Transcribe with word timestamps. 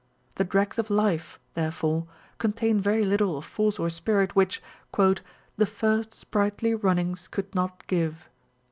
"The 0.37 0.43
dregs 0.43 0.79
of 0.79 0.89
life," 0.89 1.37
there 1.53 1.69
fore, 1.69 2.07
contain 2.39 2.81
very 2.81 3.05
little 3.05 3.37
of 3.37 3.45
force 3.45 3.77
or 3.77 3.91
spirit 3.91 4.31
wThich 4.33 4.59
the 5.57 5.67
first 5.67 6.15
sprightly 6.15 6.73
runnings 6.73 7.27
could 7.27 7.53
not 7.53 7.85
give. 7.85 8.27